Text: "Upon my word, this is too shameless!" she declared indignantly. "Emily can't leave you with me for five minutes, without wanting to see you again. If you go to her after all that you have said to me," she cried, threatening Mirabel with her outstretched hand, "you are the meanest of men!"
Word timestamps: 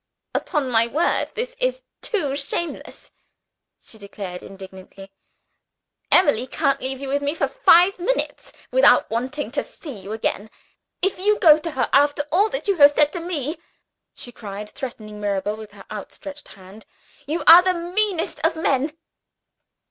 "Upon 0.33 0.71
my 0.71 0.87
word, 0.87 1.27
this 1.35 1.55
is 1.59 1.83
too 2.01 2.35
shameless!" 2.35 3.11
she 3.79 3.99
declared 3.99 4.41
indignantly. 4.41 5.11
"Emily 6.11 6.47
can't 6.47 6.81
leave 6.81 6.99
you 6.99 7.07
with 7.07 7.21
me 7.21 7.35
for 7.35 7.47
five 7.47 7.99
minutes, 7.99 8.51
without 8.71 9.11
wanting 9.11 9.51
to 9.51 9.61
see 9.61 9.95
you 9.99 10.11
again. 10.11 10.49
If 11.03 11.19
you 11.19 11.37
go 11.37 11.59
to 11.59 11.69
her 11.77 11.87
after 11.93 12.25
all 12.31 12.49
that 12.49 12.67
you 12.67 12.77
have 12.77 12.89
said 12.89 13.13
to 13.13 13.19
me," 13.19 13.57
she 14.15 14.31
cried, 14.31 14.71
threatening 14.71 15.21
Mirabel 15.21 15.55
with 15.55 15.73
her 15.73 15.85
outstretched 15.91 16.47
hand, 16.47 16.87
"you 17.27 17.43
are 17.45 17.61
the 17.61 17.75
meanest 17.75 18.39
of 18.39 18.55
men!" 18.55 18.97